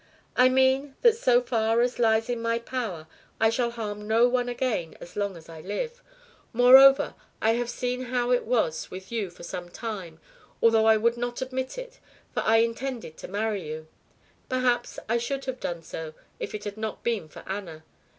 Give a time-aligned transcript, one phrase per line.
[0.35, 3.05] "I mean that so far as lies in my power
[3.39, 6.01] I shall harm no one again as long as I live.
[6.53, 10.19] Moreover, I have seen how it was with you for some time,
[10.59, 11.99] although I would not admit it,
[12.33, 13.87] for I intended to marry you.
[14.49, 17.83] Perhaps I should have done so if it had not been for Anna.